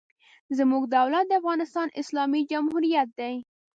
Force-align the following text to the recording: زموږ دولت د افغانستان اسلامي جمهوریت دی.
زموږ 0.57 0.83
دولت 0.97 1.25
د 1.27 1.33
افغانستان 1.41 1.87
اسلامي 2.01 2.41
جمهوریت 2.51 3.09
دی. 3.19 3.35